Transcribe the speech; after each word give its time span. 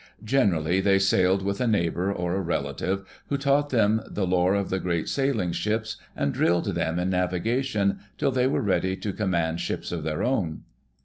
Generally 0.23 0.81
they 0.81 0.97
sailed 0.97 1.43
with 1.43 1.61
a 1.61 1.67
neighbor, 1.67 2.11
or 2.11 2.33
a 2.35 2.41
relative, 2.41 3.05
who 3.27 3.37
taught 3.37 3.69
them 3.69 4.01
the 4.09 4.25
lore 4.25 4.55
of 4.55 4.71
the 4.71 4.79
great 4.79 5.07
sailing 5.07 5.51
ships 5.51 5.97
and 6.15 6.33
drilled 6.33 6.73
them 6.73 6.97
in 6.97 7.11
navigation 7.11 7.99
till 8.17 8.31
they 8.31 8.47
were 8.47 8.63
readj'^ 8.63 8.99
to 8.99 9.13
command 9.13 9.59
ships 9.61 9.91
of 9.91 10.01
their 10.03 10.23
own. 10.23 10.63